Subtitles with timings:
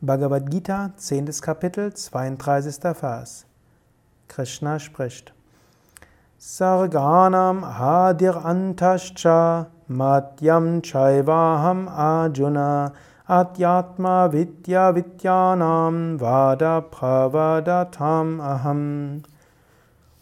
[0.00, 1.26] Bhagavad Gita, 10.
[1.40, 2.94] Kapitel, 32.
[2.94, 3.46] Vers.
[4.28, 5.32] Krishna spricht.
[6.38, 12.92] Sarganam hadir antascha madhyam chaivaham arjuna
[13.28, 19.24] adyatma vidya vidyanam vada pravadatam aham.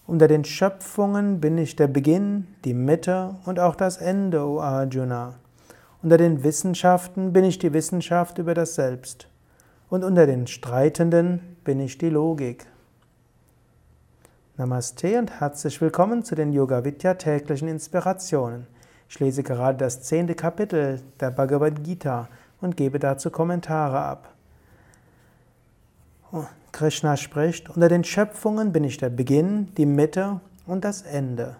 [0.06, 5.34] Unter den Schöpfungen bin ich der Beginn, die Mitte und auch das Ende, O Arjuna.
[6.02, 9.29] Unter den Wissenschaften bin ich die Wissenschaft über das Selbst
[9.89, 12.67] und unter den Streitenden bin ich die Logik.
[14.57, 18.67] Namaste und herzlich willkommen zu den Yoga Vidya täglichen Inspirationen.
[19.08, 22.29] Ich lese gerade das zehnte Kapitel der Bhagavad Gita
[22.61, 24.32] und gebe dazu Kommentare ab.
[26.32, 31.57] Oh, Krishna spricht, unter den Schöpfungen bin ich der Beginn, die Mitte und das Ende.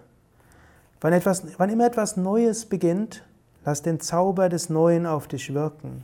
[0.99, 3.23] Wann, etwas, wann immer etwas Neues beginnt,
[3.63, 6.03] lass den Zauber des Neuen auf dich wirken.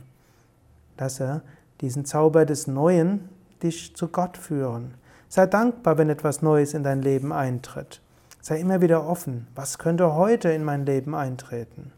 [0.96, 1.42] Lasse
[1.80, 3.28] diesen Zauber des Neuen
[3.62, 4.94] dich zu Gott führen.
[5.28, 8.00] Sei dankbar, wenn etwas Neues in dein Leben eintritt.
[8.40, 9.46] Sei immer wieder offen.
[9.54, 11.92] Was könnte heute in mein Leben eintreten?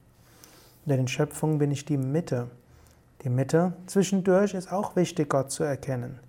[0.87, 2.49] In den Schöpfungen bin ich die Mitte.
[3.23, 6.21] Die Mitte zwischendurch ist auch wichtig, Gott zu erkennen.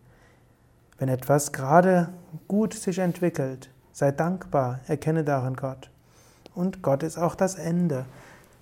[0.97, 2.09] Wenn etwas gerade
[2.47, 5.91] gut sich entwickelt, sei dankbar, erkenne darin Gott.
[6.55, 8.05] Und Gott ist auch das Ende.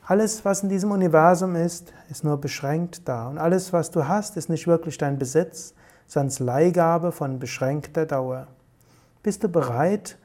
[0.07, 3.27] Alles, was in diesem Universum ist, ist nur beschränkt da.
[3.27, 5.73] Und alles, was du hast, ist nicht wirklich dein Besitz,
[6.05, 8.45] sondern Leihgabe von beschränkter Dauer.
[9.23, 10.19] Bist du bereit,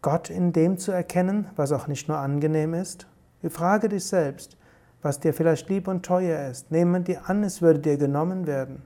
[0.00, 3.06] Gott in dem zu erkennen, was auch nicht nur angenehm ist?
[3.50, 4.56] Frage dich selbst,
[5.02, 6.70] was dir vielleicht lieb und teuer ist.
[6.70, 8.82] Nehme dir an, es würde dir genommen werden.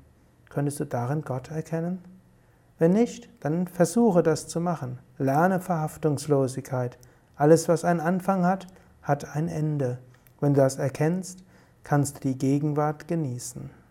[0.48, 2.02] Könntest du darin Gott erkennen?
[2.80, 4.98] Wenn nicht, dann versuche das zu machen.
[5.16, 6.98] Lerne Verhaftungslosigkeit.
[7.36, 8.66] Alles, was einen Anfang hat,
[9.06, 9.98] hat ein Ende.
[10.40, 11.44] Wenn du das erkennst,
[11.84, 13.70] kannst du die Gegenwart genießen.